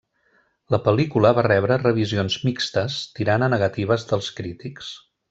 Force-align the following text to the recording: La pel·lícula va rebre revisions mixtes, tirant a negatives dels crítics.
La 0.75 0.79
pel·lícula 0.85 1.33
va 1.39 1.43
rebre 1.47 1.77
revisions 1.83 2.37
mixtes, 2.49 2.97
tirant 3.21 3.49
a 3.49 3.55
negatives 3.59 4.09
dels 4.15 4.31
crítics. 4.41 4.91